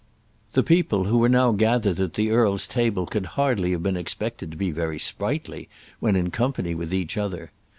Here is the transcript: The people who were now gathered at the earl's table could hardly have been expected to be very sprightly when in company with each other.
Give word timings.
The 0.53 0.63
people 0.63 1.03
who 1.03 1.19
were 1.19 1.29
now 1.29 1.51
gathered 1.51 1.99
at 1.99 2.15
the 2.15 2.31
earl's 2.31 2.65
table 2.65 3.05
could 3.05 3.27
hardly 3.37 3.69
have 3.73 3.83
been 3.83 3.95
expected 3.95 4.49
to 4.49 4.57
be 4.57 4.71
very 4.71 4.97
sprightly 4.97 5.69
when 5.99 6.15
in 6.15 6.31
company 6.31 6.73
with 6.73 6.91
each 6.91 7.17
other. 7.17 7.51